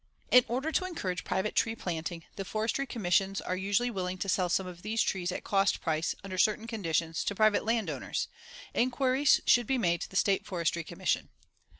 In 0.31 0.43
order 0.47 0.71
to 0.71 0.85
encourage 0.85 1.23
private 1.23 1.53
tree 1.53 1.75
planting, 1.75 2.23
the 2.35 2.43
Forestry 2.43 2.87
Commissions 2.87 3.39
are 3.39 3.55
usually 3.55 3.91
willing 3.91 4.17
to 4.17 4.27
sell 4.27 4.49
some 4.49 4.65
of 4.65 4.81
these 4.81 5.03
trees 5.03 5.31
at 5.31 5.43
cost 5.43 5.79
price, 5.79 6.15
under 6.23 6.39
certain 6.39 6.65
conditions, 6.65 7.23
to 7.23 7.35
private 7.35 7.65
land 7.65 7.87
owners. 7.87 8.27
Inquiries 8.73 9.41
should 9.45 9.67
be 9.67 9.77
made 9.77 10.01
to 10.01 10.09
the 10.09 10.15
State 10.15 10.43
Forestry 10.47 10.83
Commission. 10.83 11.29